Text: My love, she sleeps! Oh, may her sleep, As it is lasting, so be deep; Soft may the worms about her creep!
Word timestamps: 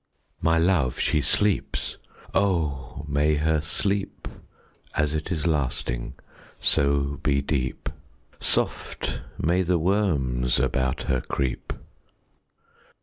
My 0.41 0.57
love, 0.57 0.97
she 0.99 1.21
sleeps! 1.21 1.97
Oh, 2.33 3.05
may 3.07 3.35
her 3.35 3.61
sleep, 3.61 4.27
As 4.95 5.13
it 5.13 5.31
is 5.31 5.45
lasting, 5.45 6.15
so 6.59 7.19
be 7.21 7.39
deep; 7.43 7.87
Soft 8.39 9.19
may 9.37 9.61
the 9.61 9.77
worms 9.77 10.57
about 10.57 11.03
her 11.03 11.21
creep! 11.21 11.71